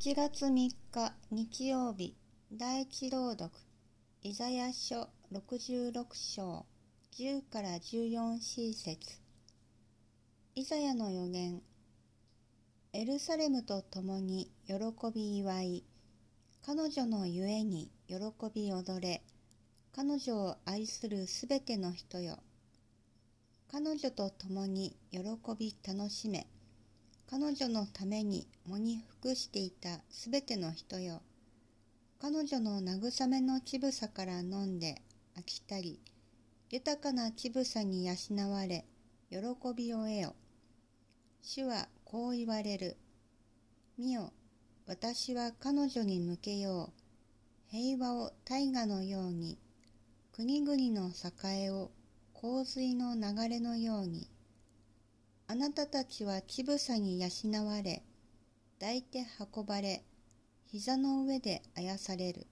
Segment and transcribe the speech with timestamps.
[0.00, 0.74] 7月3日
[1.30, 2.16] 日曜日
[2.52, 3.52] 第一朗読
[4.22, 6.66] イザヤ書66章
[7.12, 9.20] 10から 14c 節。
[10.56, 11.62] イザヤの予言
[12.92, 14.74] エルサレムと共に喜
[15.14, 15.84] び祝い
[16.66, 18.16] 彼女のゆえに喜
[18.52, 19.22] び踊れ
[19.94, 22.38] 彼女を愛するすべての人よ。
[23.70, 25.20] 彼女と共に喜
[25.56, 26.48] び楽しめ。
[27.34, 31.22] 彼女のために喪に服していたすべての人よ。
[32.20, 35.00] 彼女の慰めの乳房から飲んで
[35.34, 35.98] 飽きたり、
[36.68, 38.84] 豊かな乳房に養われ、
[39.30, 39.38] 喜
[39.74, 40.34] びを得よ。
[41.40, 42.98] 主はこう言われる。
[43.96, 44.30] 見よ、
[44.86, 47.74] 私は彼女に向けよう。
[47.74, 49.56] 平和を大河のように、
[50.32, 51.90] 国々の栄えを
[52.34, 54.28] 洪水の流れのように、
[55.52, 58.02] あなたたちは乳房に養われ、
[58.80, 60.02] 抱いて運ばれ、
[60.64, 62.46] 膝の上であやされる。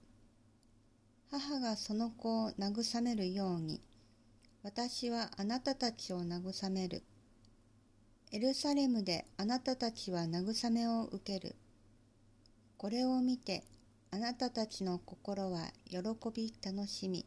[1.31, 3.81] 母がその子を慰めるように、
[4.61, 7.01] 私はあなたたちを慰める。
[8.31, 11.55] エルサレムであなたたちは慰めを受ける。
[12.77, 13.63] これを見て、
[14.11, 15.97] あなたたちの心は喜
[16.31, 17.25] び楽しみ、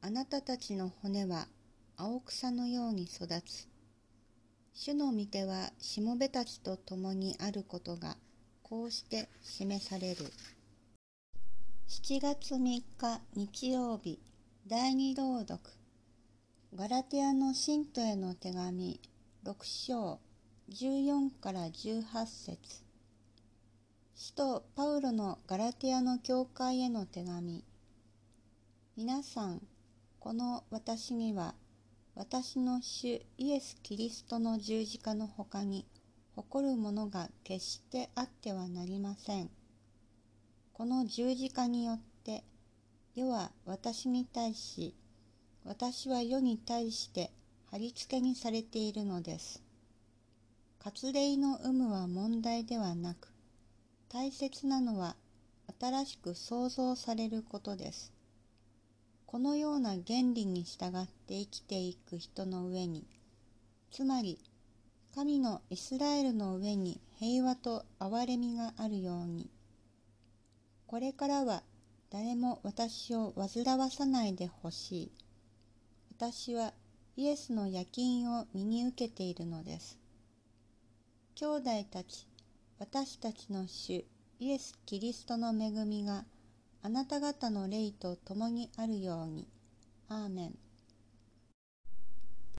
[0.00, 1.46] あなたたちの骨は
[1.96, 3.68] 青草のように育つ。
[4.80, 8.16] 主の御手はしもべたちと共にあることが
[8.62, 10.24] こうして示される。
[11.88, 12.84] 7月3日
[13.34, 14.20] 日曜日
[14.68, 15.58] 第二朗読
[16.76, 19.00] ガラテアの信徒への手紙
[19.44, 20.20] 6章
[20.70, 22.84] 14から18節
[24.14, 27.64] 使徒パウロのガラテアの教会への手紙
[28.96, 29.60] 皆さん
[30.20, 31.56] この私には
[32.18, 35.86] 私の主イエス・キリストの十字架のほかに
[36.34, 39.48] 誇るものが決してあってはなりません。
[40.72, 42.42] この十字架によって
[43.14, 44.96] 世は私に対し
[45.64, 47.30] 私は世に対して
[47.70, 49.62] 貼り付けにされているのです。
[50.80, 53.28] 割礼の有無は問題ではなく
[54.08, 55.14] 大切なのは
[55.80, 58.17] 新しく創造されることです。
[59.30, 60.00] このような原
[60.32, 63.04] 理に従って生きていく人の上に、
[63.90, 64.38] つまり
[65.14, 69.50] 神のイスラエルの上に平和と憐れみがあるように、
[70.86, 71.62] これからは
[72.08, 75.12] 誰も私を煩わさないでほしい。
[76.16, 76.72] 私は
[77.14, 79.98] イエスの夜勤を身に受けているのです。
[81.34, 82.26] 兄弟たち、
[82.78, 84.06] 私たちの主
[84.40, 86.24] イエス・キリストの恵みが
[86.80, 89.48] あなた方の霊と共にあるように。
[90.08, 90.67] アーメン。